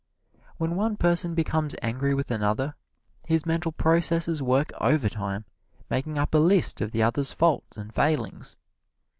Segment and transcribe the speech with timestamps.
[0.57, 2.73] When one person becomes angry with another,
[3.27, 5.45] his mental processes work overtime
[5.91, 8.57] making up a list of the other's faults and failings.